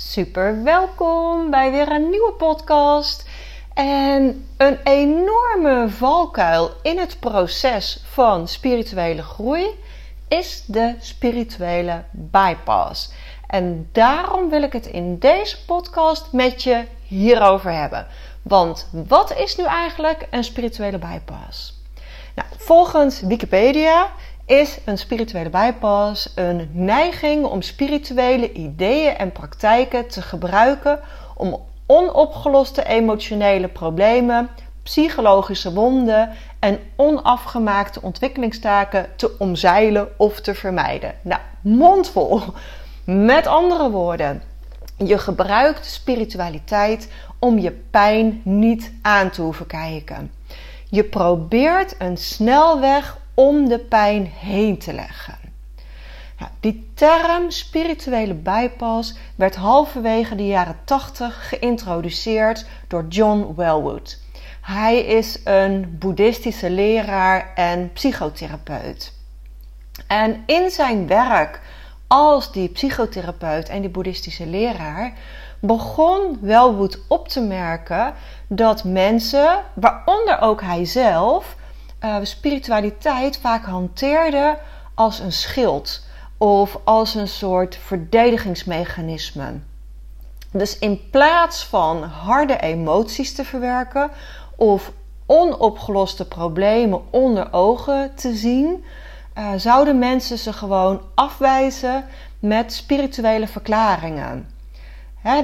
Super 0.00 0.62
welkom 0.62 1.50
bij 1.50 1.70
weer 1.70 1.92
een 1.92 2.10
nieuwe 2.10 2.32
podcast. 2.32 3.28
En 3.74 4.48
een 4.56 4.78
enorme 4.84 5.88
valkuil 5.88 6.70
in 6.82 6.98
het 6.98 7.20
proces 7.20 8.02
van 8.04 8.48
spirituele 8.48 9.22
groei 9.22 9.66
is 10.28 10.64
de 10.66 10.94
spirituele 11.00 12.04
bypass. 12.10 13.12
En 13.46 13.88
daarom 13.92 14.50
wil 14.50 14.62
ik 14.62 14.72
het 14.72 14.86
in 14.86 15.18
deze 15.18 15.64
podcast 15.64 16.32
met 16.32 16.62
je 16.62 16.84
hierover 17.02 17.72
hebben. 17.72 18.06
Want 18.42 18.88
wat 19.08 19.36
is 19.36 19.56
nu 19.56 19.64
eigenlijk 19.64 20.26
een 20.30 20.44
spirituele 20.44 20.98
bypass? 20.98 21.82
Nou, 22.34 22.48
volgens 22.56 23.20
Wikipedia 23.20 24.10
is 24.48 24.78
een 24.84 24.98
spirituele 24.98 25.50
bypass 25.50 26.32
een 26.34 26.70
neiging 26.72 27.44
om 27.44 27.62
spirituele 27.62 28.52
ideeën 28.52 29.16
en 29.16 29.32
praktijken 29.32 30.08
te 30.08 30.22
gebruiken 30.22 31.00
om 31.36 31.60
onopgeloste 31.86 32.84
emotionele 32.84 33.68
problemen, 33.68 34.48
psychologische 34.82 35.72
wonden 35.72 36.30
en 36.58 36.78
onafgemaakte 36.96 38.02
ontwikkelingstaken 38.02 39.06
te 39.16 39.34
omzeilen 39.38 40.08
of 40.16 40.40
te 40.40 40.54
vermijden. 40.54 41.14
Nou, 41.22 41.40
mondvol. 41.60 42.40
Met 43.04 43.46
andere 43.46 43.90
woorden, 43.90 44.42
je 44.96 45.18
gebruikt 45.18 45.86
spiritualiteit 45.86 47.12
om 47.38 47.58
je 47.58 47.70
pijn 47.70 48.40
niet 48.44 48.92
aan 49.02 49.30
te 49.30 49.42
hoeven 49.42 49.66
kijken. 49.66 50.32
Je 50.90 51.04
probeert 51.04 51.94
een 51.98 52.16
snelweg 52.16 53.16
om 53.38 53.68
de 53.68 53.78
pijn 53.78 54.32
heen 54.38 54.78
te 54.78 54.92
leggen. 54.92 55.38
Nou, 56.38 56.50
die 56.60 56.90
term 56.94 57.50
spirituele 57.50 58.34
bypass 58.34 59.14
werd 59.34 59.56
halverwege 59.56 60.34
de 60.34 60.46
jaren 60.46 60.76
80 60.84 61.48
geïntroduceerd 61.48 62.66
door 62.88 63.06
John 63.08 63.52
Wellwood. 63.56 64.18
Hij 64.60 64.98
is 64.98 65.40
een 65.44 65.96
boeddhistische 65.98 66.70
leraar 66.70 67.52
en 67.54 67.92
psychotherapeut. 67.92 69.12
En 70.06 70.42
in 70.46 70.70
zijn 70.70 71.06
werk 71.06 71.60
als 72.06 72.52
die 72.52 72.68
psychotherapeut 72.68 73.68
en 73.68 73.80
die 73.80 73.90
boeddhistische 73.90 74.46
leraar 74.46 75.12
begon 75.60 76.38
Wellwood 76.40 76.98
op 77.08 77.28
te 77.28 77.40
merken 77.40 78.14
dat 78.46 78.84
mensen, 78.84 79.64
waaronder 79.74 80.40
ook 80.40 80.60
hij 80.62 80.84
zelf, 80.84 81.56
uh, 82.04 82.16
spiritualiteit 82.22 83.38
vaak 83.38 83.64
hanteerden 83.64 84.58
als 84.94 85.18
een 85.18 85.32
schild 85.32 86.06
of 86.36 86.78
als 86.84 87.14
een 87.14 87.28
soort 87.28 87.76
verdedigingsmechanisme. 87.76 89.60
Dus 90.52 90.78
in 90.78 91.10
plaats 91.10 91.64
van 91.64 92.02
harde 92.02 92.58
emoties 92.60 93.34
te 93.34 93.44
verwerken 93.44 94.10
of 94.56 94.92
onopgeloste 95.26 96.28
problemen 96.28 97.00
onder 97.10 97.52
ogen 97.52 98.14
te 98.14 98.34
zien, 98.34 98.84
uh, 99.38 99.52
zouden 99.56 99.98
mensen 99.98 100.38
ze 100.38 100.52
gewoon 100.52 101.00
afwijzen 101.14 102.04
met 102.38 102.72
spirituele 102.72 103.46
verklaringen. 103.46 104.50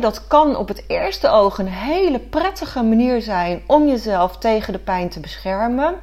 dat 0.00 0.26
kan 0.26 0.56
op 0.56 0.68
het 0.68 0.84
eerste 0.86 1.28
oog 1.28 1.58
een 1.58 1.68
hele 1.68 2.18
prettige 2.18 2.82
manier 2.82 3.22
zijn 3.22 3.62
om 3.66 3.88
jezelf 3.88 4.38
tegen 4.38 4.72
de 4.72 4.78
pijn 4.78 5.08
te 5.08 5.20
beschermen. 5.20 5.94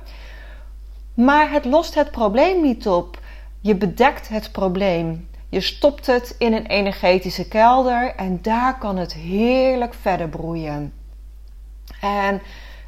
Maar 1.25 1.51
het 1.51 1.65
lost 1.65 1.95
het 1.95 2.11
probleem 2.11 2.61
niet 2.61 2.87
op. 2.87 3.19
Je 3.59 3.75
bedekt 3.75 4.27
het 4.27 4.51
probleem. 4.51 5.29
Je 5.49 5.61
stopt 5.61 6.05
het 6.05 6.35
in 6.37 6.53
een 6.53 6.65
energetische 6.65 7.47
kelder 7.47 8.15
en 8.15 8.39
daar 8.41 8.77
kan 8.77 8.97
het 8.97 9.13
heerlijk 9.13 9.93
verder 9.93 10.29
broeien. 10.29 10.93
En 12.01 12.41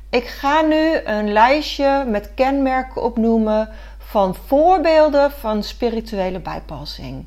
ik 0.09 0.25
ga 0.25 0.61
nu 0.61 0.97
een 1.03 1.31
lijstje 1.31 2.05
met 2.07 2.33
kenmerken 2.33 3.03
opnoemen 3.03 3.69
van 3.97 4.35
voorbeelden 4.35 5.31
van 5.31 5.63
spirituele 5.63 6.39
bijpassing. 6.39 7.25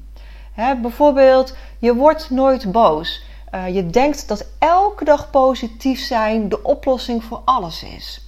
bijvoorbeeld, 0.83 1.57
je 1.79 1.95
wordt 1.95 2.31
nooit 2.31 2.73
boos. 2.73 3.25
Uh, 3.55 3.75
je 3.75 3.87
denkt 3.87 4.29
dat 4.29 4.47
elke 4.59 5.05
dag 5.05 5.31
positief 5.31 6.01
zijn 6.01 6.49
de 6.49 6.63
oplossing 6.63 7.25
voor 7.25 7.43
alles 7.45 7.83
is. 7.83 8.26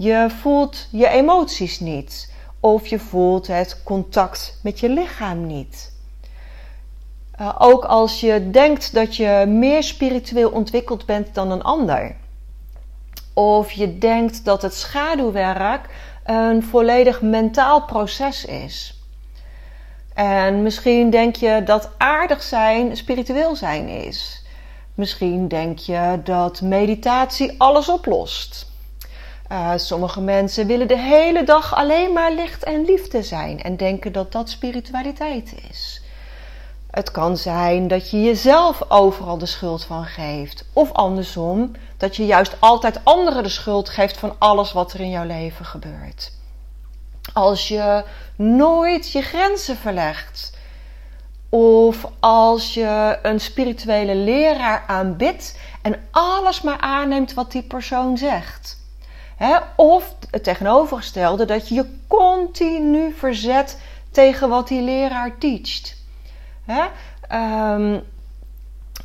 Je 0.00 0.26
voelt 0.40 0.86
je 0.90 1.08
emoties 1.08 1.80
niet. 1.80 2.32
Of 2.60 2.86
je 2.86 2.98
voelt 2.98 3.46
het 3.46 3.82
contact 3.82 4.58
met 4.62 4.80
je 4.80 4.88
lichaam 4.88 5.46
niet. 5.46 5.92
Uh, 7.40 7.54
ook 7.58 7.84
als 7.84 8.20
je 8.20 8.50
denkt 8.50 8.94
dat 8.94 9.16
je 9.16 9.44
meer 9.48 9.82
spiritueel 9.82 10.50
ontwikkeld 10.50 11.06
bent 11.06 11.34
dan 11.34 11.50
een 11.50 11.62
ander. 11.62 12.16
Of 13.34 13.72
je 13.72 13.98
denkt 13.98 14.44
dat 14.44 14.62
het 14.62 14.74
schaduwwerk 14.74 15.88
een 16.24 16.62
volledig 16.62 17.22
mentaal 17.22 17.82
proces 17.82 18.44
is. 18.44 19.02
En 20.14 20.62
misschien 20.62 21.10
denk 21.10 21.36
je 21.36 21.62
dat 21.64 21.90
aardig 21.96 22.42
zijn 22.42 22.96
spiritueel 22.96 23.56
zijn 23.56 23.88
is. 23.88 24.44
Misschien 24.94 25.48
denk 25.48 25.78
je 25.78 26.20
dat 26.24 26.60
meditatie 26.60 27.54
alles 27.60 27.88
oplost. 27.88 28.67
Uh, 29.52 29.72
sommige 29.76 30.20
mensen 30.20 30.66
willen 30.66 30.88
de 30.88 30.98
hele 30.98 31.44
dag 31.44 31.74
alleen 31.74 32.12
maar 32.12 32.32
licht 32.32 32.64
en 32.64 32.84
liefde 32.84 33.22
zijn 33.22 33.62
en 33.62 33.76
denken 33.76 34.12
dat 34.12 34.32
dat 34.32 34.50
spiritualiteit 34.50 35.54
is. 35.70 36.02
Het 36.90 37.10
kan 37.10 37.36
zijn 37.36 37.88
dat 37.88 38.10
je 38.10 38.22
jezelf 38.22 38.90
overal 38.90 39.38
de 39.38 39.46
schuld 39.46 39.84
van 39.84 40.04
geeft. 40.04 40.64
Of 40.72 40.92
andersom, 40.92 41.72
dat 41.96 42.16
je 42.16 42.26
juist 42.26 42.56
altijd 42.60 43.00
anderen 43.04 43.42
de 43.42 43.48
schuld 43.48 43.88
geeft 43.88 44.16
van 44.16 44.34
alles 44.38 44.72
wat 44.72 44.92
er 44.92 45.00
in 45.00 45.10
jouw 45.10 45.26
leven 45.26 45.64
gebeurt. 45.64 46.32
Als 47.32 47.68
je 47.68 48.04
nooit 48.36 49.12
je 49.12 49.22
grenzen 49.22 49.76
verlegt. 49.76 50.56
Of 51.48 52.08
als 52.20 52.74
je 52.74 53.18
een 53.22 53.40
spirituele 53.40 54.14
leraar 54.14 54.84
aanbidt 54.86 55.58
en 55.82 56.08
alles 56.10 56.62
maar 56.62 56.80
aanneemt 56.80 57.34
wat 57.34 57.52
die 57.52 57.62
persoon 57.62 58.16
zegt. 58.16 58.76
Of 59.76 60.14
het 60.30 60.44
tegenovergestelde, 60.44 61.44
dat 61.44 61.68
je 61.68 61.74
je 61.74 61.98
continu 62.06 63.12
verzet 63.12 63.80
tegen 64.10 64.48
wat 64.48 64.68
die 64.68 64.82
leraar 64.82 65.38
teacht. 65.38 65.96
Um, 67.32 68.02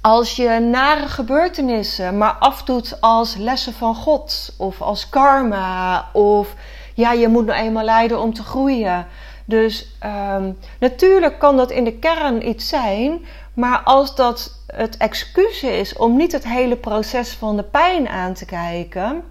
als 0.02 0.36
je 0.36 0.60
nare 0.60 1.08
gebeurtenissen 1.08 2.18
maar 2.18 2.36
afdoet 2.40 3.02
als 3.02 3.36
lessen 3.36 3.74
van 3.74 3.96
God 3.96 4.54
of 4.58 4.82
als 4.82 5.10
karma 5.10 6.10
of 6.14 6.56
ja, 6.94 7.12
je 7.12 7.28
moet 7.28 7.46
nou 7.46 7.60
eenmaal 7.60 7.84
lijden 7.84 8.22
om 8.22 8.34
te 8.34 8.44
groeien. 8.44 9.08
Dus 9.46 9.96
um, 10.36 10.58
natuurlijk 10.80 11.40
kan 11.40 11.58
dat 11.58 11.72
in 11.72 11.84
de 11.84 11.94
kern 11.94 12.48
iets 12.48 12.68
zijn, 12.68 13.26
maar 13.54 13.80
als 13.84 14.16
dat 14.16 14.60
het 14.68 14.98
excuus 14.98 15.64
is 15.64 15.96
om 15.96 16.16
niet 16.16 16.32
het 16.32 16.48
hele 16.48 16.76
proces 16.76 17.34
van 17.34 17.56
de 17.56 17.64
pijn 17.64 18.10
aan 18.10 18.34
te 18.34 18.46
kijken, 18.46 19.24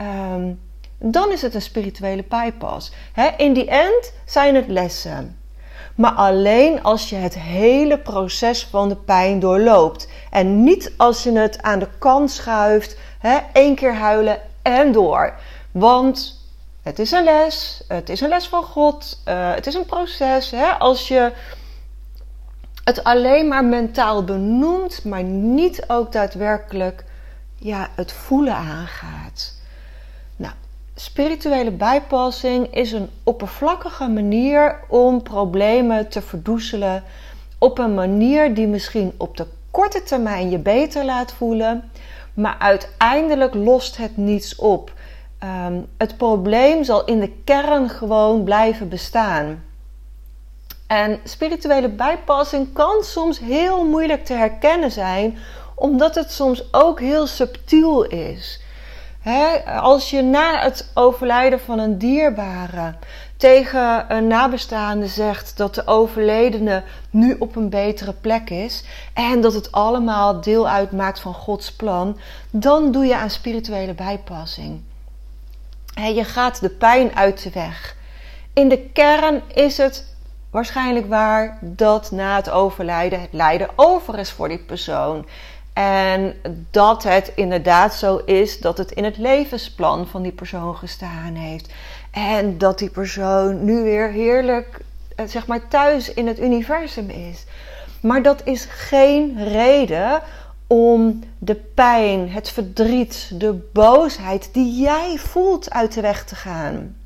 um, 0.00 0.60
dan 0.98 1.32
is 1.32 1.42
het 1.42 1.54
een 1.54 1.62
spirituele 1.62 2.24
bypass. 2.28 2.92
in 3.36 3.52
die 3.52 3.66
end 3.66 4.12
zijn 4.24 4.54
het 4.54 4.68
lessen. 4.68 5.38
Maar 5.94 6.10
alleen 6.12 6.82
als 6.82 7.08
je 7.08 7.16
het 7.16 7.38
hele 7.38 7.98
proces 7.98 8.66
van 8.66 8.88
de 8.88 8.96
pijn 8.96 9.40
doorloopt. 9.40 10.08
En 10.30 10.62
niet 10.62 10.92
als 10.96 11.22
je 11.22 11.32
het 11.32 11.62
aan 11.62 11.78
de 11.78 11.88
kant 11.98 12.30
schuift, 12.30 12.96
hè, 13.18 13.38
één 13.52 13.74
keer 13.74 13.94
huilen 13.94 14.40
en 14.62 14.92
door. 14.92 15.34
Want 15.70 16.46
het 16.82 16.98
is 16.98 17.10
een 17.10 17.24
les, 17.24 17.84
het 17.88 18.08
is 18.08 18.20
een 18.20 18.28
les 18.28 18.48
van 18.48 18.62
God, 18.62 19.22
uh, 19.28 19.54
het 19.54 19.66
is 19.66 19.74
een 19.74 19.86
proces. 19.86 20.54
Als 20.78 21.08
je 21.08 21.32
het 22.84 23.04
alleen 23.04 23.48
maar 23.48 23.64
mentaal 23.64 24.24
benoemt, 24.24 25.04
maar 25.04 25.22
niet 25.22 25.84
ook 25.86 26.12
daadwerkelijk 26.12 27.04
ja, 27.56 27.88
het 27.94 28.12
voelen 28.12 28.54
aangaat 28.54 29.57
spirituele 31.00 31.70
bijpassing 31.70 32.74
is 32.74 32.92
een 32.92 33.10
oppervlakkige 33.22 34.08
manier 34.08 34.80
om 34.88 35.22
problemen 35.22 36.08
te 36.08 36.22
verdoezelen. 36.22 37.04
Op 37.58 37.78
een 37.78 37.94
manier 37.94 38.54
die 38.54 38.66
misschien 38.66 39.12
op 39.16 39.36
de 39.36 39.46
korte 39.70 40.02
termijn 40.02 40.50
je 40.50 40.58
beter 40.58 41.04
laat 41.04 41.32
voelen, 41.32 41.90
maar 42.34 42.56
uiteindelijk 42.58 43.54
lost 43.54 43.96
het 43.96 44.16
niets 44.16 44.56
op. 44.56 44.92
Um, 45.44 45.86
het 45.96 46.16
probleem 46.16 46.84
zal 46.84 47.04
in 47.04 47.20
de 47.20 47.32
kern 47.44 47.88
gewoon 47.88 48.44
blijven 48.44 48.88
bestaan. 48.88 49.64
En 50.86 51.20
spirituele 51.24 51.88
bijpassing 51.88 52.72
kan 52.72 53.02
soms 53.02 53.38
heel 53.38 53.84
moeilijk 53.84 54.24
te 54.24 54.32
herkennen 54.32 54.90
zijn, 54.90 55.38
omdat 55.74 56.14
het 56.14 56.32
soms 56.32 56.72
ook 56.72 57.00
heel 57.00 57.26
subtiel 57.26 58.04
is. 58.04 58.60
Als 59.80 60.10
je 60.10 60.22
na 60.22 60.60
het 60.60 60.90
overlijden 60.94 61.60
van 61.60 61.78
een 61.78 61.98
dierbare 61.98 62.94
tegen 63.36 64.04
een 64.08 64.26
nabestaande 64.26 65.06
zegt 65.06 65.56
dat 65.56 65.74
de 65.74 65.86
overledene 65.86 66.82
nu 67.10 67.36
op 67.38 67.56
een 67.56 67.68
betere 67.68 68.12
plek 68.12 68.50
is 68.50 68.84
en 69.14 69.40
dat 69.40 69.54
het 69.54 69.72
allemaal 69.72 70.40
deel 70.40 70.68
uitmaakt 70.68 71.20
van 71.20 71.34
Gods 71.34 71.72
plan, 71.72 72.18
dan 72.50 72.92
doe 72.92 73.04
je 73.04 73.16
aan 73.16 73.30
spirituele 73.30 73.94
bijpassing. 73.94 74.80
je 75.94 76.24
gaat 76.24 76.60
de 76.60 76.70
pijn 76.70 77.16
uit 77.16 77.42
de 77.42 77.50
weg. 77.50 77.96
In 78.52 78.68
de 78.68 78.78
kern 78.92 79.42
is 79.54 79.76
het 79.76 80.16
waarschijnlijk 80.50 81.08
waar 81.08 81.58
dat 81.60 82.10
na 82.10 82.36
het 82.36 82.50
overlijden 82.50 83.20
het 83.20 83.32
lijden 83.32 83.68
over 83.76 84.18
is 84.18 84.30
voor 84.30 84.48
die 84.48 84.58
persoon. 84.58 85.26
En 85.78 86.34
dat 86.70 87.02
het 87.02 87.32
inderdaad 87.34 87.94
zo 87.94 88.16
is 88.16 88.60
dat 88.60 88.78
het 88.78 88.92
in 88.92 89.04
het 89.04 89.16
levensplan 89.16 90.06
van 90.06 90.22
die 90.22 90.32
persoon 90.32 90.76
gestaan 90.76 91.34
heeft. 91.34 91.72
En 92.10 92.58
dat 92.58 92.78
die 92.78 92.90
persoon 92.90 93.64
nu 93.64 93.82
weer 93.82 94.10
heerlijk, 94.10 94.80
eh, 95.16 95.26
zeg 95.26 95.46
maar, 95.46 95.68
thuis 95.68 96.14
in 96.14 96.26
het 96.26 96.40
universum 96.40 97.10
is. 97.10 97.44
Maar 98.00 98.22
dat 98.22 98.40
is 98.44 98.64
geen 98.64 99.44
reden 99.44 100.22
om 100.66 101.20
de 101.38 101.54
pijn, 101.54 102.30
het 102.30 102.50
verdriet, 102.50 103.30
de 103.34 103.68
boosheid 103.72 104.48
die 104.52 104.80
jij 104.80 105.16
voelt 105.18 105.70
uit 105.70 105.92
de 105.92 106.00
weg 106.00 106.24
te 106.24 106.34
gaan. 106.34 106.96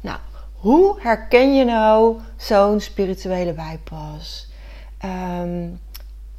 Nou, 0.00 0.18
hoe 0.54 1.00
herken 1.00 1.54
je 1.54 1.64
nou 1.64 2.16
zo'n 2.36 2.80
spirituele 2.80 3.52
bypass? 3.52 4.48
Um, 5.04 5.80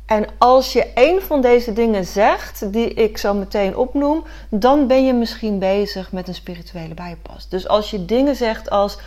en 0.10 0.26
als 0.38 0.74
je 0.74 0.88
een 0.94 1.22
van 1.22 1.42
deze 1.42 1.74
dingen 1.74 2.06
zegt, 2.06 2.74
die 2.74 2.94
ik 2.94 3.18
zo 3.18 3.34
meteen 3.34 3.76
opnoem, 3.76 4.24
dan 4.50 4.88
ben 4.88 5.06
je 5.06 5.14
misschien 5.14 5.60
bezig 5.60 6.12
met 6.12 6.28
een 6.28 6.36
spirituele 6.36 6.94
bijpas. 6.94 7.50
Dus 7.50 7.68
als 7.68 7.92
je 7.92 8.06
dingen 8.06 8.36
zegt 8.36 8.70
als 8.70 8.98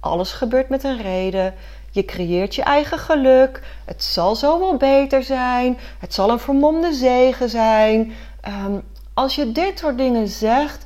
alles 0.00 0.32
gebeurt 0.32 0.68
met 0.68 0.84
een 0.84 1.02
reden, 1.02 1.54
je 1.90 2.04
creëert 2.04 2.54
je 2.54 2.62
eigen 2.62 2.98
geluk, 2.98 3.62
het 3.84 4.04
zal 4.04 4.34
zo 4.34 4.58
wel 4.58 4.76
beter 4.76 5.22
zijn, 5.22 5.78
het 5.98 6.14
zal 6.14 6.30
een 6.30 6.38
vermomde 6.38 6.92
zegen 6.92 7.48
zijn. 7.48 8.12
Um, 8.66 8.82
als 9.14 9.34
je 9.34 9.52
dit 9.52 9.78
soort 9.78 9.98
dingen 9.98 10.28
zegt, 10.28 10.84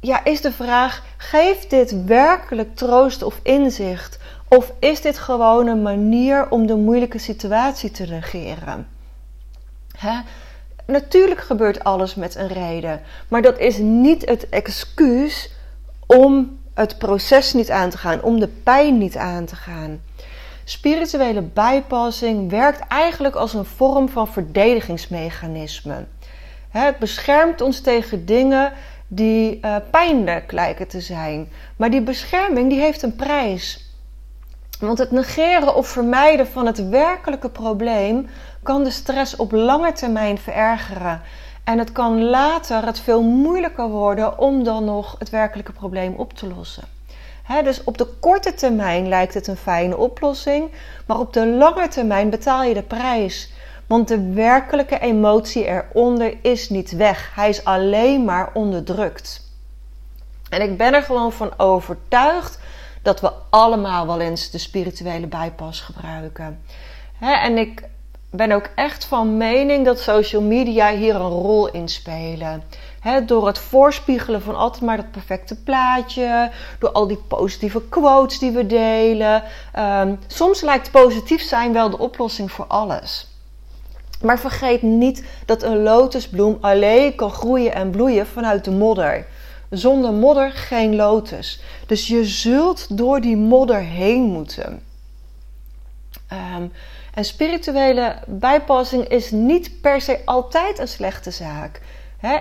ja, 0.00 0.24
is 0.24 0.40
de 0.40 0.52
vraag: 0.52 1.02
geeft 1.16 1.70
dit 1.70 2.04
werkelijk 2.04 2.76
troost 2.76 3.22
of 3.22 3.40
inzicht? 3.42 4.18
Of 4.52 4.72
is 4.78 5.00
dit 5.00 5.18
gewoon 5.18 5.66
een 5.66 5.82
manier 5.82 6.50
om 6.50 6.66
de 6.66 6.74
moeilijke 6.74 7.18
situatie 7.18 7.90
te 7.90 8.06
negeren? 8.06 8.88
Hè? 9.96 10.20
Natuurlijk 10.86 11.40
gebeurt 11.40 11.84
alles 11.84 12.14
met 12.14 12.34
een 12.34 12.48
reden, 12.48 13.00
maar 13.28 13.42
dat 13.42 13.58
is 13.58 13.78
niet 13.78 14.28
het 14.28 14.48
excuus 14.48 15.50
om 16.06 16.58
het 16.74 16.98
proces 16.98 17.52
niet 17.52 17.70
aan 17.70 17.90
te 17.90 17.98
gaan, 17.98 18.22
om 18.22 18.40
de 18.40 18.48
pijn 18.48 18.98
niet 18.98 19.16
aan 19.16 19.44
te 19.44 19.56
gaan. 19.56 20.00
Spirituele 20.64 21.42
bijpassing 21.42 22.50
werkt 22.50 22.80
eigenlijk 22.88 23.34
als 23.34 23.54
een 23.54 23.64
vorm 23.64 24.08
van 24.08 24.28
verdedigingsmechanisme. 24.28 26.06
Het 26.68 26.98
beschermt 26.98 27.60
ons 27.60 27.80
tegen 27.80 28.26
dingen 28.26 28.72
die 29.08 29.58
uh, 29.62 29.76
pijnlijk 29.90 30.52
lijken 30.52 30.88
te 30.88 31.00
zijn. 31.00 31.48
Maar 31.76 31.90
die 31.90 32.02
bescherming 32.02 32.70
die 32.70 32.80
heeft 32.80 33.02
een 33.02 33.16
prijs. 33.16 33.89
Want 34.80 34.98
het 34.98 35.10
negeren 35.10 35.74
of 35.74 35.88
vermijden 35.88 36.46
van 36.46 36.66
het 36.66 36.88
werkelijke 36.88 37.48
probleem 37.48 38.28
kan 38.62 38.84
de 38.84 38.90
stress 38.90 39.36
op 39.36 39.52
lange 39.52 39.92
termijn 39.92 40.38
verergeren. 40.38 41.20
En 41.64 41.78
het 41.78 41.92
kan 41.92 42.24
later 42.24 42.86
het 42.86 43.00
veel 43.00 43.22
moeilijker 43.22 43.88
worden 43.88 44.38
om 44.38 44.64
dan 44.64 44.84
nog 44.84 45.16
het 45.18 45.30
werkelijke 45.30 45.72
probleem 45.72 46.14
op 46.14 46.32
te 46.32 46.46
lossen. 46.46 46.84
dus 47.64 47.84
op 47.84 47.98
de 47.98 48.06
korte 48.20 48.54
termijn 48.54 49.08
lijkt 49.08 49.34
het 49.34 49.46
een 49.46 49.56
fijne 49.56 49.96
oplossing, 49.96 50.70
maar 51.06 51.18
op 51.18 51.32
de 51.32 51.46
lange 51.46 51.88
termijn 51.88 52.30
betaal 52.30 52.62
je 52.62 52.74
de 52.74 52.82
prijs. 52.82 53.52
Want 53.86 54.08
de 54.08 54.32
werkelijke 54.32 54.98
emotie 54.98 55.66
eronder 55.66 56.36
is 56.42 56.68
niet 56.68 56.90
weg. 56.90 57.32
Hij 57.34 57.48
is 57.48 57.64
alleen 57.64 58.24
maar 58.24 58.50
onderdrukt. 58.54 59.48
En 60.48 60.62
ik 60.62 60.76
ben 60.76 60.94
er 60.94 61.02
gewoon 61.02 61.32
van 61.32 61.52
overtuigd 61.56 62.58
dat 63.02 63.20
we 63.20 63.32
allemaal 63.50 64.06
wel 64.06 64.20
eens 64.20 64.50
de 64.50 64.58
spirituele 64.58 65.26
bijpas 65.26 65.80
gebruiken. 65.80 66.62
en 67.20 67.58
ik 67.58 67.88
ben 68.30 68.52
ook 68.52 68.70
echt 68.74 69.04
van 69.04 69.36
mening 69.36 69.84
dat 69.84 70.00
social 70.00 70.42
media 70.42 70.90
hier 70.90 71.14
een 71.14 71.20
rol 71.20 71.68
in 71.68 71.88
spelen. 71.88 72.62
door 73.26 73.46
het 73.46 73.58
voorspiegelen 73.58 74.42
van 74.42 74.56
altijd 74.56 74.82
maar 74.82 74.96
dat 74.96 75.10
perfecte 75.10 75.62
plaatje, 75.62 76.50
door 76.78 76.90
al 76.90 77.06
die 77.06 77.22
positieve 77.28 77.82
quotes 77.88 78.38
die 78.38 78.50
we 78.50 78.66
delen. 78.66 79.42
Um, 79.78 80.18
soms 80.26 80.60
lijkt 80.60 80.90
positief 80.90 81.42
zijn 81.42 81.72
wel 81.72 81.90
de 81.90 81.98
oplossing 81.98 82.52
voor 82.52 82.66
alles. 82.66 83.28
Maar 84.22 84.38
vergeet 84.38 84.82
niet 84.82 85.24
dat 85.46 85.62
een 85.62 85.82
lotusbloem 85.82 86.58
alleen 86.60 87.14
kan 87.14 87.30
groeien 87.30 87.74
en 87.74 87.90
bloeien 87.90 88.26
vanuit 88.26 88.64
de 88.64 88.70
modder. 88.70 89.26
Zonder 89.70 90.12
modder 90.12 90.50
geen 90.50 90.96
lotus. 90.96 91.60
Dus 91.86 92.06
je 92.06 92.24
zult 92.24 92.96
door 92.96 93.20
die 93.20 93.36
modder 93.36 93.80
heen 93.80 94.22
moeten. 94.22 94.82
Ehm, 96.28 96.66
en 97.14 97.24
spirituele 97.24 98.16
bijpassing 98.26 99.08
is 99.08 99.30
niet 99.30 99.80
per 99.80 100.00
se 100.00 100.20
altijd 100.24 100.78
een 100.78 100.88
slechte 100.88 101.30
zaak. 101.30 101.80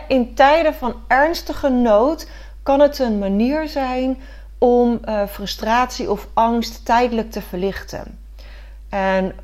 in 0.07 0.35
tijden 0.35 0.73
van 0.73 0.95
ernstige 1.07 1.69
nood 1.69 2.27
kan 2.63 2.79
het 2.79 2.99
een 2.99 3.19
manier 3.19 3.67
zijn 3.67 4.21
om 4.57 4.99
uh, 5.05 5.27
frustratie 5.27 6.11
of 6.11 6.27
angst 6.33 6.85
tijdelijk 6.85 7.31
te 7.31 7.41
verlichten. 7.41 8.19
En 8.89 9.35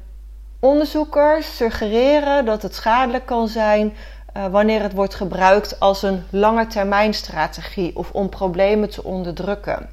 onderzoekers 0.59 1.55
suggereren 1.55 2.45
dat 2.45 2.61
het 2.61 2.75
schadelijk 2.75 3.25
kan 3.25 3.47
zijn 3.47 3.93
uh, 4.37 4.45
wanneer 4.45 4.81
het 4.81 4.93
wordt 4.93 5.15
gebruikt 5.15 5.79
als 5.79 6.03
een 6.03 6.23
langetermijnstrategie 6.29 7.95
of 7.95 8.11
om 8.11 8.29
problemen 8.29 8.89
te 8.89 9.03
onderdrukken. 9.03 9.89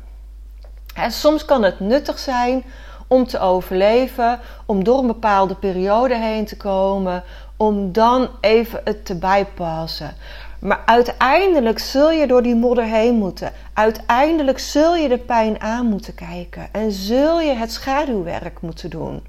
En 0.95 1.13
soms 1.13 1.45
kan 1.45 1.63
het 1.63 1.81
nuttig 1.81 2.19
zijn 2.19 2.65
om 3.07 3.27
te 3.27 3.39
overleven, 3.39 4.41
om 4.67 4.85
door 4.85 4.99
een 4.99 5.07
bepaalde 5.07 5.55
periode 5.55 6.17
heen 6.17 6.45
te 6.45 6.57
komen, 6.57 7.25
om 7.57 7.93
dan 7.93 8.29
even 8.41 8.81
het 8.85 9.05
te 9.05 9.15
bijpassen. 9.15 10.15
Maar 10.61 10.83
uiteindelijk 10.87 11.79
zul 11.79 12.11
je 12.11 12.27
door 12.27 12.43
die 12.43 12.55
modder 12.55 12.85
heen 12.85 13.15
moeten. 13.15 13.53
Uiteindelijk 13.73 14.59
zul 14.59 14.97
je 14.97 15.09
de 15.09 15.19
pijn 15.19 15.61
aan 15.61 15.87
moeten 15.87 16.15
kijken 16.15 16.69
en 16.73 16.93
zul 16.93 17.41
je 17.41 17.53
het 17.53 17.73
schaduwwerk 17.73 18.61
moeten 18.61 18.91
doen. 18.91 19.27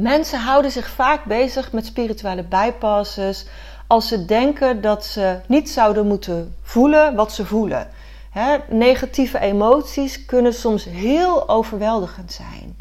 Mensen 0.00 0.40
houden 0.40 0.70
zich 0.70 0.90
vaak 0.90 1.24
bezig 1.24 1.72
met 1.72 1.86
spirituele 1.86 2.42
bypasses 2.42 3.46
als 3.86 4.08
ze 4.08 4.24
denken 4.24 4.80
dat 4.80 5.04
ze 5.04 5.38
niet 5.46 5.70
zouden 5.70 6.06
moeten 6.06 6.56
voelen 6.62 7.14
wat 7.14 7.32
ze 7.32 7.46
voelen. 7.46 7.88
negatieve 8.68 9.38
emoties 9.38 10.24
kunnen 10.24 10.54
soms 10.54 10.84
heel 10.84 11.48
overweldigend 11.48 12.32
zijn. 12.32 12.76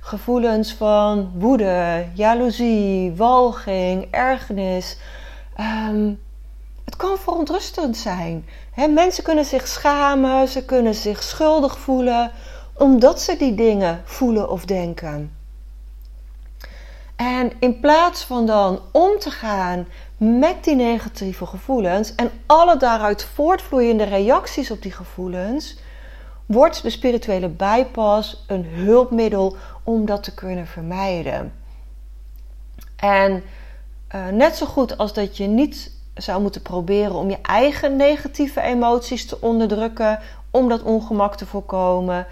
Gevoelens 0.00 0.74
van 0.74 1.30
woede, 1.34 2.06
jaloezie, 2.14 3.12
walging, 3.16 4.08
ergernis. 4.10 4.98
Ehm, 5.56 6.12
het 6.84 6.96
kan 6.96 7.18
verontrustend 7.18 7.96
zijn. 7.96 8.46
mensen 8.88 9.24
kunnen 9.24 9.44
zich 9.44 9.66
schamen, 9.66 10.48
ze 10.48 10.64
kunnen 10.64 10.94
zich 10.94 11.22
schuldig 11.22 11.78
voelen 11.78 12.30
omdat 12.74 13.20
ze 13.20 13.36
die 13.36 13.54
dingen 13.54 14.02
voelen 14.04 14.50
of 14.50 14.64
denken. 14.64 15.37
En 17.18 17.52
in 17.58 17.80
plaats 17.80 18.24
van 18.24 18.46
dan 18.46 18.80
om 18.92 19.18
te 19.18 19.30
gaan 19.30 19.86
met 20.16 20.64
die 20.64 20.74
negatieve 20.74 21.46
gevoelens 21.46 22.14
en 22.14 22.30
alle 22.46 22.76
daaruit 22.76 23.24
voortvloeiende 23.24 24.04
reacties 24.04 24.70
op 24.70 24.82
die 24.82 24.92
gevoelens, 24.92 25.78
wordt 26.46 26.82
de 26.82 26.90
spirituele 26.90 27.48
bypass 27.48 28.44
een 28.46 28.64
hulpmiddel 28.64 29.56
om 29.82 30.06
dat 30.06 30.22
te 30.22 30.34
kunnen 30.34 30.66
vermijden. 30.66 31.52
En 32.96 33.42
uh, 34.14 34.28
net 34.28 34.56
zo 34.56 34.66
goed 34.66 34.98
als 34.98 35.12
dat 35.12 35.36
je 35.36 35.46
niet 35.46 35.92
zou 36.14 36.42
moeten 36.42 36.62
proberen 36.62 37.14
om 37.14 37.30
je 37.30 37.38
eigen 37.42 37.96
negatieve 37.96 38.60
emoties 38.60 39.26
te 39.26 39.40
onderdrukken 39.40 40.18
om 40.50 40.68
dat 40.68 40.82
ongemak 40.82 41.36
te 41.36 41.46
voorkomen, 41.46 42.26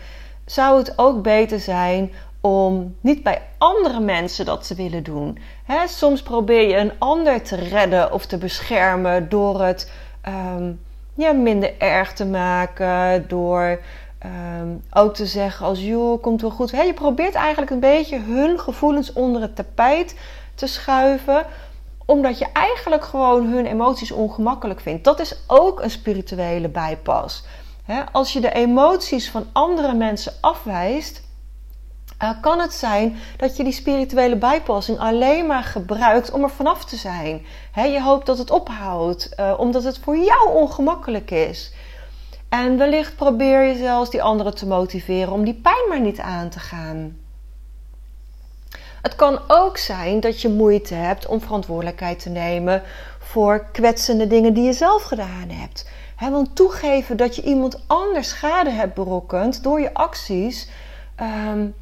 zou 0.44 0.78
het 0.78 0.98
ook 0.98 1.22
beter 1.22 1.60
zijn 1.60 2.12
om 2.46 2.96
niet 3.00 3.22
bij 3.22 3.42
andere 3.58 4.00
mensen 4.00 4.44
dat 4.44 4.66
te 4.66 4.74
willen 4.74 5.02
doen. 5.02 5.38
soms 5.86 6.22
probeer 6.22 6.68
je 6.68 6.76
een 6.76 6.92
ander 6.98 7.42
te 7.42 7.56
redden 7.56 8.12
of 8.12 8.26
te 8.26 8.38
beschermen 8.38 9.28
door 9.28 9.62
het 9.62 9.92
ehm, 10.20 10.72
ja, 11.14 11.32
minder 11.32 11.78
erg 11.78 12.12
te 12.12 12.26
maken, 12.26 13.28
door 13.28 13.80
ehm, 14.18 14.68
ook 14.90 15.14
te 15.14 15.26
zeggen 15.26 15.66
als 15.66 15.80
joh, 15.80 16.22
komt 16.22 16.40
wel 16.40 16.50
goed. 16.50 16.70
je 16.70 16.92
probeert 16.94 17.34
eigenlijk 17.34 17.70
een 17.70 17.80
beetje 17.80 18.18
hun 18.18 18.60
gevoelens 18.60 19.12
onder 19.12 19.40
het 19.40 19.56
tapijt 19.56 20.16
te 20.54 20.66
schuiven 20.66 21.46
omdat 22.04 22.38
je 22.38 22.46
eigenlijk 22.52 23.04
gewoon 23.04 23.46
hun 23.46 23.66
emoties 23.66 24.10
ongemakkelijk 24.10 24.80
vindt. 24.80 25.04
Dat 25.04 25.20
is 25.20 25.42
ook 25.46 25.80
een 25.80 25.90
spirituele 25.90 26.68
bijpas. 26.68 27.44
als 28.12 28.32
je 28.32 28.40
de 28.40 28.52
emoties 28.52 29.30
van 29.30 29.46
andere 29.52 29.94
mensen 29.94 30.32
afwijst, 30.40 31.25
uh, 32.22 32.30
kan 32.40 32.60
het 32.60 32.72
zijn 32.72 33.16
dat 33.36 33.56
je 33.56 33.64
die 33.64 33.72
spirituele 33.72 34.36
bijpassing 34.36 34.98
alleen 34.98 35.46
maar 35.46 35.62
gebruikt 35.62 36.30
om 36.30 36.42
er 36.42 36.50
vanaf 36.50 36.84
te 36.84 36.96
zijn. 36.96 37.46
je 37.74 38.02
hoopt 38.02 38.26
dat 38.26 38.38
het 38.38 38.50
ophoudt, 38.50 39.30
uh, 39.40 39.54
omdat 39.56 39.84
het 39.84 39.98
voor 39.98 40.16
jou 40.16 40.54
ongemakkelijk 40.54 41.30
is. 41.30 41.72
En 42.48 42.78
wellicht 42.78 43.16
probeer 43.16 43.62
je 43.62 43.76
zelfs 43.76 44.10
die 44.10 44.22
anderen 44.22 44.54
te 44.54 44.66
motiveren 44.66 45.32
om 45.32 45.44
die 45.44 45.54
pijn 45.54 45.88
maar 45.88 46.00
niet 46.00 46.18
aan 46.18 46.48
te 46.48 46.58
gaan. 46.58 47.16
Het 49.02 49.16
kan 49.16 49.40
ook 49.48 49.76
zijn 49.78 50.20
dat 50.20 50.40
je 50.40 50.48
moeite 50.48 50.94
hebt 50.94 51.26
om 51.26 51.40
verantwoordelijkheid 51.40 52.18
te 52.18 52.28
nemen 52.28 52.82
voor 53.18 53.66
kwetsende 53.72 54.26
dingen 54.26 54.54
die 54.54 54.64
je 54.64 54.72
zelf 54.72 55.02
gedaan 55.02 55.48
hebt. 55.48 55.90
want 56.30 56.56
toegeven 56.56 57.16
dat 57.16 57.36
je 57.36 57.42
iemand 57.42 57.82
anders 57.86 58.28
schade 58.28 58.70
hebt 58.70 58.94
berokkend 58.94 59.62
door 59.62 59.80
je 59.80 59.94
acties. 59.94 60.68
Um, 61.20 61.74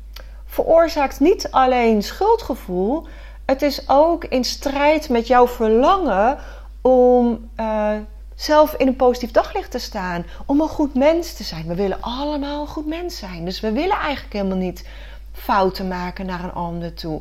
veroorzaakt 0.55 1.21
niet 1.21 1.51
alleen 1.51 2.03
schuldgevoel, 2.03 3.07
het 3.45 3.63
is 3.63 3.89
ook 3.89 4.25
in 4.25 4.45
strijd 4.45 5.09
met 5.09 5.27
jouw 5.27 5.49
verlangen 5.49 6.39
om 6.81 7.51
uh, 7.61 7.91
zelf 8.35 8.75
in 8.75 8.87
een 8.87 8.97
positief 8.97 9.31
daglicht 9.31 9.71
te 9.71 9.79
staan, 9.79 10.27
om 10.47 10.61
een 10.61 10.69
goed 10.69 10.95
mens 10.95 11.33
te 11.33 11.43
zijn. 11.43 11.67
We 11.67 11.75
willen 11.75 12.01
allemaal 12.01 12.61
een 12.61 12.67
goed 12.67 12.87
mens 12.87 13.19
zijn, 13.19 13.45
dus 13.45 13.61
we 13.61 13.73
willen 13.73 13.97
eigenlijk 13.97 14.33
helemaal 14.33 14.57
niet 14.57 14.89
fouten 15.33 15.89
maken 15.89 16.27
naar 16.27 16.45
een 16.45 16.53
ander 16.53 16.95
toe. 16.95 17.21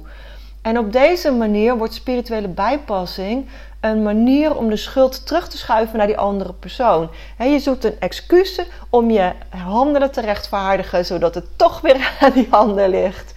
En 0.63 0.77
op 0.77 0.91
deze 0.91 1.32
manier 1.32 1.77
wordt 1.77 1.93
spirituele 1.93 2.48
bijpassing 2.48 3.50
een 3.79 4.03
manier 4.03 4.55
om 4.58 4.70
de 4.70 4.75
schuld 4.75 5.25
terug 5.25 5.48
te 5.48 5.58
schuiven 5.58 5.98
naar 5.98 6.08
die 6.08 6.17
andere 6.17 6.53
persoon. 6.53 7.10
je 7.38 7.60
zoekt 7.60 7.84
een 7.84 8.00
excuus 8.00 8.62
om 8.89 9.12
je 9.12 9.32
handelen 9.50 10.12
te 10.12 10.22
rechtvaardigen, 10.22 11.05
zodat 11.05 11.36
het 11.36 11.46
toch 11.55 11.82
weer 11.82 12.13
aan 12.20 12.32
die 12.32 12.48
ander 12.50 12.89
ligt. 12.89 13.34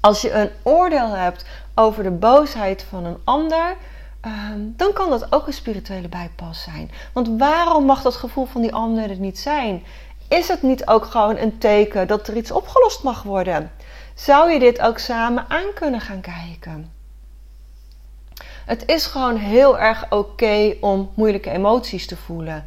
Als 0.00 0.20
je 0.20 0.32
een 0.32 0.50
oordeel 0.62 1.08
hebt 1.08 1.44
over 1.74 2.02
de 2.02 2.10
boosheid 2.10 2.86
van 2.88 3.04
een 3.04 3.18
ander, 3.24 3.76
ehm, 4.20 4.58
dan 4.58 4.92
kan 4.92 5.10
dat 5.10 5.32
ook 5.32 5.46
een 5.46 5.52
spirituele 5.52 6.08
bijpas 6.08 6.62
zijn. 6.62 6.90
Want 7.12 7.28
waarom 7.38 7.84
mag 7.84 8.02
dat 8.02 8.16
gevoel 8.16 8.46
van 8.46 8.60
die 8.62 8.74
ander 8.74 9.10
er 9.10 9.18
niet 9.18 9.38
zijn? 9.38 9.82
Is 10.28 10.48
het 10.48 10.62
niet 10.62 10.86
ook 10.86 11.04
gewoon 11.04 11.36
een 11.36 11.58
teken 11.58 12.06
dat 12.06 12.28
er 12.28 12.36
iets 12.36 12.50
opgelost 12.50 13.02
mag 13.02 13.22
worden? 13.22 13.70
Zou 14.20 14.52
je 14.52 14.58
dit 14.58 14.80
ook 14.80 14.98
samen 14.98 15.44
aan 15.48 15.72
kunnen 15.74 16.00
gaan 16.00 16.20
kijken? 16.20 16.92
Het 18.66 18.82
is 18.86 19.06
gewoon 19.06 19.36
heel 19.36 19.78
erg 19.78 20.12
oké 20.12 20.74
om 20.80 21.10
moeilijke 21.14 21.50
emoties 21.50 22.06
te 22.06 22.16
voelen. 22.16 22.64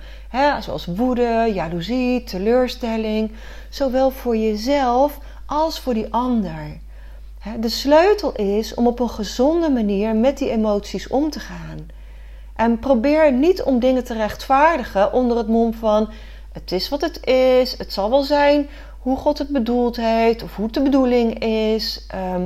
Zoals 0.59 0.85
woede, 0.85 1.51
jaloezie, 1.53 2.23
teleurstelling. 2.23 3.31
Zowel 3.69 4.09
voor 4.09 4.37
jezelf 4.37 5.17
als 5.45 5.79
voor 5.79 5.93
die 5.93 6.13
ander. 6.13 6.79
De 7.59 7.69
sleutel 7.69 8.31
is 8.31 8.73
om 8.73 8.87
op 8.87 8.99
een 8.99 9.09
gezonde 9.09 9.69
manier 9.69 10.15
met 10.15 10.37
die 10.37 10.49
emoties 10.49 11.07
om 11.07 11.29
te 11.29 11.39
gaan. 11.39 11.87
En 12.55 12.79
probeer 12.79 13.31
niet 13.31 13.63
om 13.63 13.79
dingen 13.79 14.03
te 14.03 14.13
rechtvaardigen 14.13 15.13
onder 15.13 15.37
het 15.37 15.47
mom 15.47 15.73
van: 15.73 16.09
het 16.51 16.71
is 16.71 16.89
wat 16.89 17.01
het 17.01 17.25
is, 17.25 17.77
het 17.77 17.93
zal 17.93 18.09
wel 18.09 18.23
zijn 18.23 18.69
hoe 19.03 19.17
God 19.17 19.37
het 19.37 19.49
bedoeld 19.49 19.95
heeft 19.95 20.43
of 20.43 20.55
hoe 20.55 20.71
de 20.71 20.81
bedoeling 20.81 21.39
is. 21.43 22.05
Ehm, 22.07 22.45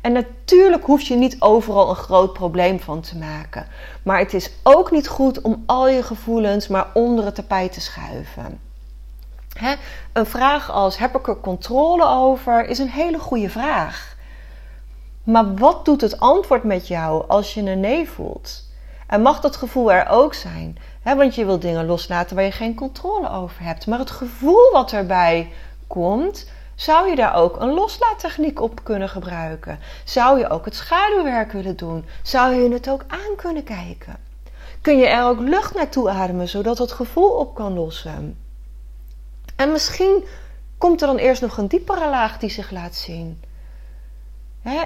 en 0.00 0.12
natuurlijk 0.12 0.84
hoef 0.84 1.00
je 1.00 1.16
niet 1.16 1.36
overal 1.40 1.88
een 1.88 1.96
groot 1.96 2.32
probleem 2.32 2.80
van 2.80 3.00
te 3.00 3.16
maken. 3.16 3.66
Maar 4.02 4.18
het 4.18 4.34
is 4.34 4.50
ook 4.62 4.90
niet 4.90 5.08
goed 5.08 5.40
om 5.40 5.62
al 5.66 5.88
je 5.88 6.02
gevoelens 6.02 6.68
maar 6.68 6.86
onder 6.94 7.24
het 7.24 7.34
tapijt 7.34 7.72
te 7.72 7.80
schuiven. 7.80 8.60
Een 10.12 10.26
vraag 10.26 10.70
als 10.70 10.98
heb 10.98 11.16
ik 11.16 11.28
er 11.28 11.40
controle 11.40 12.06
over 12.06 12.66
is 12.66 12.78
een 12.78 12.90
hele 12.90 13.18
goede 13.18 13.50
vraag. 13.50 14.16
Maar 15.24 15.54
wat 15.54 15.84
doet 15.84 16.00
het 16.00 16.20
antwoord 16.20 16.64
met 16.64 16.88
jou 16.88 17.28
als 17.28 17.54
je 17.54 17.60
een 17.60 17.80
nee 17.80 18.08
voelt? 18.08 18.64
En 19.06 19.22
mag 19.22 19.40
dat 19.40 19.56
gevoel 19.56 19.92
er 19.92 20.08
ook 20.08 20.34
zijn? 20.34 20.78
want 21.02 21.34
je 21.34 21.44
wil 21.44 21.58
dingen 21.58 21.86
loslaten 21.86 22.36
waar 22.36 22.44
je 22.44 22.52
geen 22.52 22.74
controle 22.74 23.30
over 23.30 23.64
hebt. 23.64 23.86
Maar 23.86 23.98
het 23.98 24.10
gevoel 24.10 24.70
wat 24.72 24.92
erbij 24.92 25.50
komt, 25.92 26.46
zou 26.74 27.08
je 27.08 27.16
daar 27.16 27.34
ook 27.34 27.60
een 27.60 27.74
loslaattechniek 27.74 28.60
op 28.60 28.84
kunnen 28.84 29.08
gebruiken? 29.08 29.78
Zou 30.04 30.38
je 30.38 30.48
ook 30.48 30.64
het 30.64 30.74
schaduwwerk 30.74 31.52
willen 31.52 31.76
doen? 31.76 32.04
Zou 32.22 32.54
je 32.54 32.72
het 32.72 32.88
ook 32.88 33.04
aan 33.08 33.36
kunnen 33.36 33.64
kijken? 33.64 34.16
Kun 34.80 34.98
je 34.98 35.06
er 35.06 35.24
ook 35.24 35.40
lucht 35.40 35.74
naartoe 35.74 36.10
ademen 36.10 36.48
zodat 36.48 36.78
het 36.78 36.92
gevoel 36.92 37.30
op 37.30 37.54
kan 37.54 37.74
lossen? 37.74 38.38
En 39.56 39.72
misschien 39.72 40.24
komt 40.78 41.00
er 41.00 41.06
dan 41.06 41.16
eerst 41.16 41.42
nog 41.42 41.56
een 41.56 41.68
diepere 41.68 42.08
laag 42.08 42.38
die 42.38 42.50
zich 42.50 42.70
laat 42.70 42.94
zien. 42.94 43.42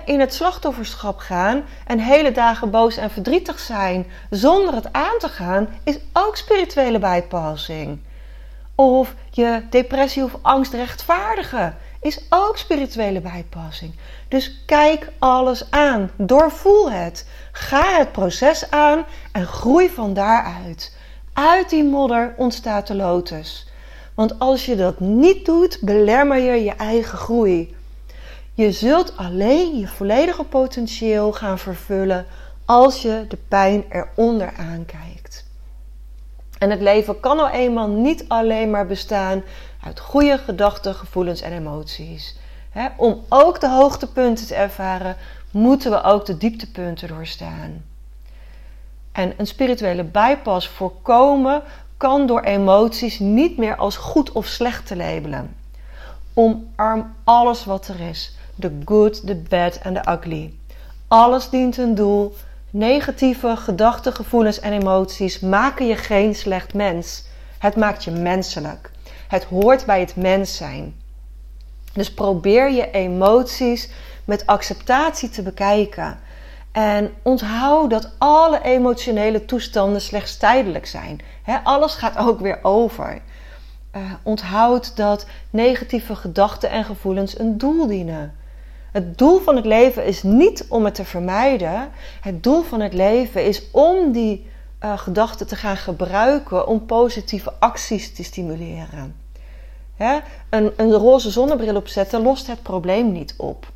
in 0.05 0.21
het 0.21 0.35
slachtofferschap 0.35 1.19
gaan 1.19 1.65
en 1.87 1.99
hele 1.99 2.33
dagen 2.33 2.71
boos 2.71 2.97
en 2.97 3.11
verdrietig 3.11 3.59
zijn 3.59 4.07
zonder 4.31 4.75
het 4.75 4.93
aan 4.93 5.19
te 5.19 5.29
gaan, 5.29 5.69
is 5.85 5.99
ook 6.13 6.37
spirituele 6.37 6.99
bypassing. 6.99 7.99
Of 8.77 9.15
je 9.31 9.63
depressie 9.71 10.23
of 10.25 10.39
angst 10.43 10.73
rechtvaardigen 10.73 11.77
is 12.01 12.21
ook 12.29 12.57
spirituele 12.57 13.21
bijpassing. 13.21 13.95
Dus 14.29 14.63
kijk 14.67 15.13
alles 15.19 15.71
aan. 15.71 16.11
Doorvoel 16.17 16.91
het. 16.91 17.27
Ga 17.53 17.97
het 17.99 18.13
proces 18.13 18.71
aan 18.71 19.05
en 19.33 19.47
groei 19.47 19.89
van 19.89 20.15
daaruit. 20.15 20.97
Uit 21.33 21.71
die 21.71 21.85
modder 21.85 22.35
ontstaat 22.37 22.87
de 22.87 22.95
lotus. 22.95 23.69
Want 24.15 24.39
als 24.39 24.67
je 24.67 24.77
dat 24.77 25.01
niet 25.01 25.45
doet, 25.45 25.79
belemmer 25.81 26.39
je 26.39 26.65
je 26.65 26.73
eigen 26.73 27.19
groei. 27.19 27.77
Je 28.55 28.73
zult 28.73 29.17
alleen 29.17 29.79
je 29.79 29.89
volledige 29.89 30.45
potentieel 30.45 31.33
gaan 31.33 31.59
vervullen 31.59 32.27
als 32.65 33.03
je 33.03 33.25
de 33.29 33.39
pijn 33.49 33.85
eronder 33.91 34.53
aankijkt. 34.57 35.16
En 36.59 36.71
het 36.71 36.81
leven 36.81 37.21
kan 37.21 37.37
nou 37.37 37.51
eenmaal 37.51 37.89
niet 37.89 38.25
alleen 38.29 38.71
maar 38.71 38.87
bestaan 38.87 39.43
uit 39.85 40.01
goede 40.01 40.39
gedachten, 40.39 40.95
gevoelens 40.95 41.41
en 41.41 41.53
emoties. 41.53 42.37
om 42.97 43.25
ook 43.29 43.61
de 43.61 43.69
hoogtepunten 43.69 44.47
te 44.47 44.55
ervaren, 44.55 45.17
moeten 45.51 45.91
we 45.91 46.03
ook 46.03 46.27
de 46.27 46.37
dieptepunten 46.37 47.09
doorstaan. 47.09 47.85
En 49.13 49.33
een 49.37 49.47
spirituele 49.47 50.05
bypass 50.05 50.69
voorkomen 50.69 51.63
kan 51.97 52.27
door 52.27 52.41
emoties 52.41 53.19
niet 53.19 53.57
meer 53.57 53.77
als 53.77 53.97
goed 53.97 54.33
of 54.33 54.47
slecht 54.47 54.87
te 54.87 54.97
labelen. 54.97 55.57
Omarm 56.35 57.15
alles 57.25 57.65
wat 57.65 57.89
er 57.89 58.01
is: 58.01 58.37
the 58.59 58.79
good, 58.85 59.27
the 59.27 59.37
bad 59.49 59.77
en 59.77 59.95
the 59.95 60.11
ugly. 60.11 60.55
Alles 61.09 61.51
dient 61.51 61.77
een 61.77 61.95
doel. 61.95 62.35
Negatieve 62.71 63.57
gedachten, 63.57 64.13
gevoelens 64.13 64.61
en 64.61 64.73
emoties 64.73 65.41
maken 65.41 65.87
je 65.87 65.97
geen 65.97 66.35
slecht 66.35 66.75
mens. 66.75 67.25
Het 67.59 67.77
maakt 67.77 68.05
je 68.05 68.11
menselijk. 68.11 68.91
Het 69.29 69.45
hoort 69.45 69.87
bij 69.87 70.01
het 70.01 70.17
mens 70.17 70.57
zijn. 70.57 70.95
Dus 71.93 72.15
probeer 72.15 72.71
je 72.71 72.91
emoties 72.91 73.91
met 74.25 74.47
acceptatie 74.47 75.29
te 75.29 75.43
bekijken. 75.43 76.19
En 76.73 77.15
onthoud 77.23 77.91
dat 77.91 78.11
alle 78.19 78.63
emotionele 78.63 79.45
toestanden 79.45 80.01
slechts 80.01 80.37
tijdelijk 80.37 80.87
zijn. 80.87 81.21
alles 81.63 81.95
gaat 81.95 82.17
ook 82.17 82.41
weer 82.41 82.59
over. 82.63 83.21
Uh, 83.97 84.03
onthoud 84.23 84.97
dat 84.97 85.27
negatieve 85.51 86.17
gedachten 86.17 86.71
en 86.71 86.85
gevoelens 86.85 87.39
een 87.39 87.59
doel 87.59 87.87
dienen. 87.87 88.35
Het 88.93 89.19
doel 89.19 89.39
van 89.39 89.57
het 89.57 89.65
leven 89.65 90.05
is 90.05 90.23
niet 90.23 90.67
om 90.69 90.85
het 90.85 90.95
te 90.95 91.05
vermijden. 91.05 91.91
Het 92.21 92.43
doel 92.43 92.63
van 92.63 92.81
het 92.81 92.93
leven 92.93 93.45
is 93.45 93.71
om 93.71 94.13
die 94.13 94.47
uh, 94.81 94.99
gedachten 94.99 95.47
te 95.47 95.57
gaan 95.57 95.77
gebruiken 95.77 96.67
om 96.67 96.87
positieve 96.87 97.53
acties 97.59 98.15
te 98.15 98.25
stimuleren. 98.25 99.17
Hè? 99.97 100.19
Een, 100.51 100.73
een, 100.77 100.93
roze 100.93 101.31
zonnebril 101.31 101.77
opzetten 101.77 102.23
lost 102.23 102.47
het 102.47 102.63
probleem 102.63 103.13
niet 103.13 103.35
op. 103.37 103.67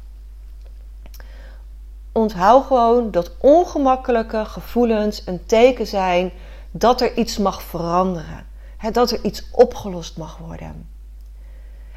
onthoud 2.13 2.67
gewoon 2.67 3.11
dat 3.11 3.31
ongemakkelijke 3.39 4.45
gevoelens 4.45 5.23
een 5.27 5.47
teken 5.47 5.87
zijn 5.87 6.33
dat 6.71 7.01
er 7.01 7.17
iets 7.17 7.39
mag 7.39 7.63
veranderen. 7.63 8.47
dat 8.93 9.11
er 9.11 9.25
iets 9.25 9.49
opgelost 9.53 10.17
mag 10.17 10.37
worden. 10.37 10.89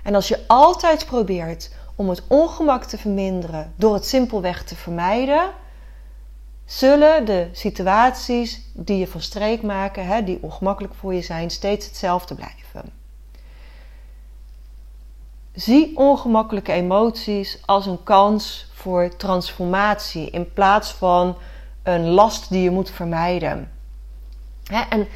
En 0.03 0.15
als 0.15 0.27
je 0.27 0.39
altijd 0.47 1.05
probeert 1.05 1.71
om 2.03 2.09
het 2.09 2.23
ongemak 2.27 2.83
te 2.83 2.97
verminderen 2.97 3.73
door 3.75 3.93
het 3.93 4.05
simpelweg 4.05 4.63
te 4.63 4.75
vermijden, 4.75 5.51
zullen 6.65 7.25
de 7.25 7.49
situaties 7.51 8.61
die 8.73 8.97
je 8.97 9.07
van 9.07 9.21
streek 9.21 9.61
maken, 9.61 10.25
die 10.25 10.37
ongemakkelijk 10.41 10.93
voor 10.93 11.13
je 11.13 11.21
zijn, 11.21 11.49
steeds 11.49 11.85
hetzelfde 11.85 12.35
blijven. 12.35 12.93
Zie 15.53 15.97
ongemakkelijke 15.97 16.71
emoties 16.71 17.59
als 17.65 17.85
een 17.85 18.03
kans 18.03 18.67
voor 18.73 19.15
transformatie 19.15 20.29
in 20.29 20.53
plaats 20.53 20.91
van 20.91 21.37
een 21.83 22.09
last 22.09 22.49
die 22.49 22.61
je 22.61 22.71
moet 22.71 22.89
vermijden. 22.89 23.71
en 24.89 25.07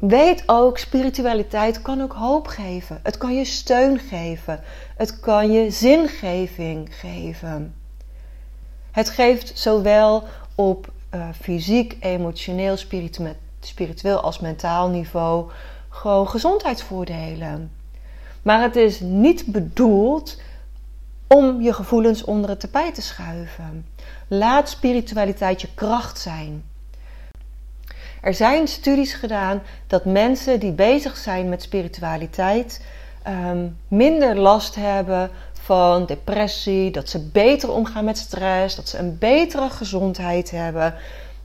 weet 0.00 0.42
ook, 0.46 0.78
spiritualiteit 0.78 1.82
kan 1.82 2.02
ook 2.02 2.12
hoop 2.12 2.46
geven. 2.46 3.00
Het 3.02 3.18
kan 3.18 3.34
je 3.34 3.44
steun 3.44 3.98
geven. 3.98 4.60
Het 4.96 5.20
kan 5.20 5.52
je 5.52 5.70
zingeving 5.70 6.94
geven. 6.94 7.74
Het 8.90 9.10
geeft 9.10 9.58
zowel 9.58 10.24
op 10.54 10.92
uh, 11.14 11.28
fysiek, 11.40 11.96
emotioneel, 12.00 12.76
spiritueel 13.60 14.20
als 14.20 14.38
mentaal 14.38 14.88
niveau 14.88 15.50
gewoon 15.88 16.28
gezondheidsvoordelen. 16.28 17.72
Maar 18.42 18.62
het 18.62 18.76
is 18.76 19.00
niet 19.00 19.46
bedoeld 19.46 20.40
om 21.26 21.60
je 21.60 21.72
gevoelens 21.72 22.24
onder 22.24 22.50
het 22.50 22.60
tapijt 22.60 22.94
te 22.94 23.02
schuiven. 23.02 23.86
Laat 24.28 24.68
spiritualiteit 24.68 25.60
je 25.60 25.68
kracht 25.74 26.18
zijn. 26.18 26.64
Er 28.20 28.34
zijn 28.34 28.68
studies 28.68 29.12
gedaan 29.12 29.62
dat 29.86 30.04
mensen 30.04 30.60
die 30.60 30.72
bezig 30.72 31.16
zijn 31.16 31.48
met 31.48 31.62
spiritualiteit 31.62 32.84
ehm, 33.22 33.68
minder 33.88 34.38
last 34.38 34.74
hebben 34.74 35.30
van 35.52 36.06
depressie, 36.06 36.90
dat 36.90 37.08
ze 37.08 37.28
beter 37.32 37.72
omgaan 37.72 38.04
met 38.04 38.18
stress, 38.18 38.76
dat 38.76 38.88
ze 38.88 38.98
een 38.98 39.18
betere 39.18 39.70
gezondheid 39.70 40.50
hebben, 40.50 40.94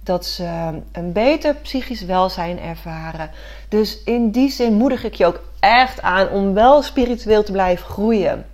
dat 0.04 0.26
ze 0.26 0.80
een 0.92 1.12
beter 1.12 1.56
psychisch 1.56 2.02
welzijn 2.02 2.60
ervaren. 2.60 3.30
Dus 3.70 4.04
in 4.04 4.32
die 4.32 4.50
zin 4.50 4.74
moedig 4.74 5.04
ik 5.04 5.14
je 5.14 5.26
ook 5.26 5.42
echt 5.60 6.02
aan 6.02 6.30
om 6.30 6.54
wel 6.54 6.82
spiritueel 6.82 7.44
te 7.44 7.52
blijven 7.52 7.86
groeien. 7.86 8.46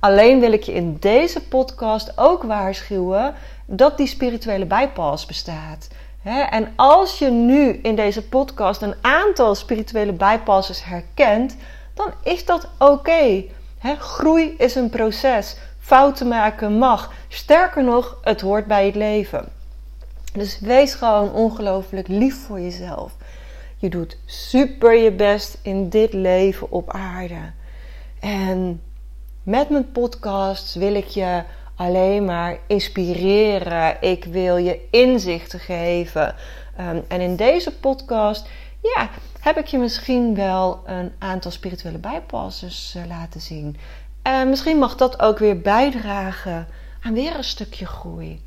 Alleen 0.00 0.40
wil 0.40 0.52
ik 0.52 0.62
je 0.62 0.72
in 0.72 0.96
deze 1.00 1.40
podcast 1.42 2.12
ook 2.16 2.42
waarschuwen 2.42 3.34
dat 3.66 3.96
die 3.96 4.06
spirituele 4.06 4.66
bypass 4.66 5.26
bestaat. 5.26 5.88
En 6.26 6.72
als 6.76 7.18
je 7.18 7.30
nu 7.30 7.78
in 7.82 7.96
deze 7.96 8.28
podcast 8.28 8.82
een 8.82 8.94
aantal 9.00 9.54
spirituele 9.54 10.12
bypasses 10.12 10.84
herkent, 10.84 11.56
dan 11.94 12.12
is 12.22 12.44
dat 12.44 12.68
oké. 12.78 13.44
Groei 13.98 14.54
is 14.58 14.74
een 14.74 14.90
proces. 14.90 15.56
Fouten 15.78 16.28
maken 16.28 16.78
mag. 16.78 17.12
Sterker 17.28 17.84
nog, 17.84 18.18
het 18.22 18.40
hoort 18.40 18.66
bij 18.66 18.86
het 18.86 18.94
leven. 18.94 19.48
Dus 20.32 20.60
wees 20.60 20.94
gewoon 20.94 21.32
ongelooflijk 21.32 22.08
lief 22.08 22.46
voor 22.46 22.60
jezelf. 22.60 23.12
Je 23.76 23.88
doet 23.88 24.18
super 24.24 24.94
je 24.94 25.12
best 25.12 25.58
in 25.62 25.88
dit 25.88 26.12
leven 26.12 26.70
op 26.70 26.90
aarde. 26.90 27.52
En 28.20 28.82
met 29.42 29.70
mijn 29.70 29.92
podcast 29.92 30.74
wil 30.74 30.94
ik 30.94 31.06
je 31.06 31.42
alleen 31.76 32.24
maar 32.24 32.58
inspireren. 32.66 33.96
Ik 34.00 34.24
wil 34.24 34.56
je 34.56 34.80
inzichten 34.90 35.58
geven. 35.60 36.34
Ehm, 36.76 37.00
en 37.08 37.20
in 37.20 37.36
deze 37.36 37.72
podcast, 37.78 38.48
ja, 38.82 39.08
heb 39.40 39.56
ik 39.56 39.66
je 39.66 39.78
misschien 39.78 40.34
wel 40.34 40.82
een 40.86 41.12
aantal 41.18 41.50
spirituele 41.50 41.98
bijpassers 41.98 42.94
uh, 42.96 43.02
laten 43.08 43.40
zien. 43.40 43.76
En 44.22 44.48
misschien 44.48 44.78
mag 44.78 44.96
dat 44.96 45.20
ook 45.20 45.38
weer 45.38 45.60
bijdragen 45.60 46.66
aan 47.02 47.14
weer 47.14 47.36
een 47.36 47.44
stukje 47.44 47.86
groei. 47.86 48.44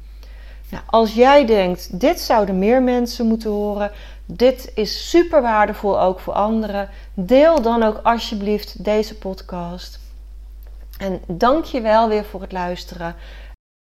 Nou, 0.70 0.84
als 0.86 1.14
jij 1.14 1.46
denkt, 1.46 2.00
dit 2.00 2.20
zouden 2.20 2.60
meer 2.60 2.84
mensen 2.84 3.26
moeten 3.28 3.50
horen, 3.50 3.92
dit 4.26 4.72
is 4.76 5.10
super 5.10 5.42
waardevol 5.42 6.02
ook 6.02 6.20
voor 6.20 6.34
anderen, 6.34 6.90
deel 7.14 7.62
dan 7.62 7.84
ook 7.84 8.00
alsjeblieft 8.04 8.84
deze 8.84 9.16
podcast. 9.16 10.00
En 11.00 11.22
dank 11.28 11.66
je 11.66 11.82
wel 11.82 12.08
weer 12.08 12.26
voor 12.26 12.42
het 12.42 12.52
luisteren. 12.52 13.16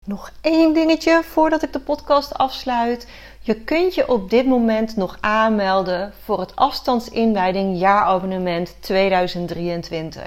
Nog 0.07 0.31
één 0.41 0.75
dingetje 0.75 1.23
voordat 1.23 1.63
ik 1.63 1.73
de 1.73 1.81
podcast 1.81 2.35
afsluit. 2.35 3.09
Je 3.41 3.55
kunt 3.55 3.95
je 3.95 4.09
op 4.09 4.31
dit 4.31 4.47
moment 4.47 4.97
nog 4.97 5.17
aanmelden 5.21 6.13
voor 6.23 6.41
het 6.41 6.57
afstandsinwijding 6.57 7.79
jaarabonnement 7.79 8.77
2023. 8.81 10.23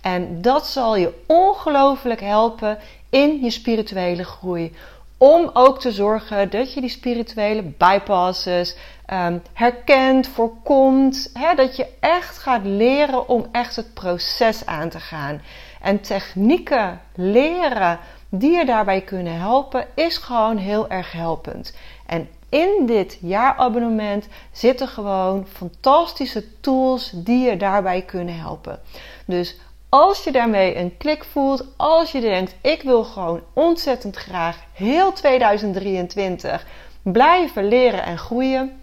En 0.00 0.42
dat 0.42 0.66
zal 0.66 0.96
je 0.96 1.24
ongelooflijk 1.26 2.20
helpen 2.20 2.78
in 3.10 3.40
je 3.42 3.50
spirituele 3.50 4.24
groei. 4.24 4.74
Om 5.18 5.50
ook 5.52 5.80
te 5.80 5.92
zorgen 5.92 6.50
dat 6.50 6.74
je 6.74 6.80
die 6.80 6.90
spirituele 6.90 7.62
bypasses 7.62 8.76
um, 9.12 9.42
herkent, 9.52 10.28
voorkomt. 10.28 11.30
Hè, 11.32 11.54
dat 11.54 11.76
je 11.76 11.86
echt 12.00 12.38
gaat 12.38 12.64
leren 12.64 13.28
om 13.28 13.46
echt 13.52 13.76
het 13.76 13.94
proces 13.94 14.66
aan 14.66 14.88
te 14.88 15.00
gaan. 15.00 15.40
En 15.80 16.00
technieken 16.00 17.00
leren 17.14 17.98
die 18.28 18.56
je 18.56 18.64
daarbij 18.64 19.00
kunnen 19.00 19.38
helpen, 19.38 19.86
is 19.94 20.16
gewoon 20.16 20.56
heel 20.56 20.88
erg 20.88 21.12
helpend. 21.12 21.76
En 22.06 22.28
in 22.48 22.86
dit 22.86 23.18
jaarabonnement 23.20 24.28
zitten 24.52 24.88
gewoon 24.88 25.46
fantastische 25.52 26.60
tools 26.60 27.10
die 27.14 27.50
je 27.50 27.56
daarbij 27.56 28.02
kunnen 28.02 28.38
helpen. 28.38 28.80
Dus 29.26 29.56
als 29.88 30.24
je 30.24 30.32
daarmee 30.32 30.76
een 30.76 30.96
klik 30.96 31.24
voelt, 31.24 31.64
als 31.76 32.12
je 32.12 32.20
denkt: 32.20 32.54
ik 32.60 32.82
wil 32.82 33.04
gewoon 33.04 33.42
ontzettend 33.52 34.16
graag 34.16 34.58
heel 34.72 35.12
2023 35.12 36.66
blijven 37.02 37.68
leren 37.68 38.02
en 38.02 38.18
groeien, 38.18 38.80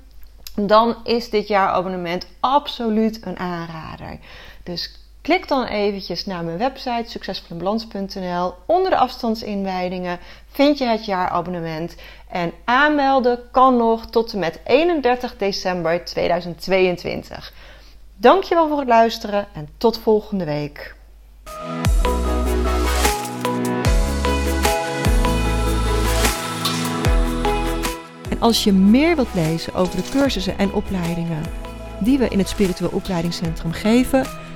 dan 0.55 0.95
is 1.03 1.29
dit 1.29 1.47
jaarabonnement 1.47 2.27
absoluut 2.39 3.25
een 3.25 3.39
aanrader. 3.39 4.19
Dus 4.63 5.04
Klik 5.25 5.47
dan 5.47 5.65
eventjes 5.65 6.25
naar 6.25 6.43
mijn 6.43 6.57
website 6.57 7.09
succesvolinbalans.nl. 7.09 8.53
Onder 8.65 8.91
de 8.91 8.97
afstandsinwijdingen 8.97 10.19
vind 10.47 10.77
je 10.77 10.85
het 10.85 11.05
jaarabonnement. 11.05 11.95
En 12.29 12.51
aanmelden 12.65 13.39
kan 13.51 13.77
nog 13.77 14.05
tot 14.05 14.33
en 14.33 14.39
met 14.39 14.59
31 14.65 15.37
december 15.37 16.05
2022. 16.05 17.53
Dankjewel 18.17 18.67
voor 18.67 18.77
het 18.77 18.87
luisteren 18.87 19.47
en 19.53 19.69
tot 19.77 19.99
volgende 19.99 20.45
week. 20.45 20.95
En 28.29 28.39
als 28.39 28.63
je 28.63 28.73
meer 28.73 29.15
wilt 29.15 29.33
lezen 29.33 29.73
over 29.73 29.95
de 29.95 30.09
cursussen 30.09 30.57
en 30.57 30.73
opleidingen 30.73 31.43
die 31.99 32.17
we 32.17 32.27
in 32.27 32.39
het 32.39 32.49
Spiritueel 32.49 32.89
Opleidingscentrum 32.93 33.71
geven 33.71 34.44